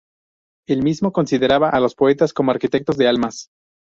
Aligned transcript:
Él 0.67 0.81
mismo 0.81 1.11
consideraba 1.11 1.69
a 1.69 1.79
los 1.79 1.93
poetas 1.93 2.33
como 2.33 2.49
"arquitectos 2.49 2.97
de 2.97 3.07
almas". 3.07 3.51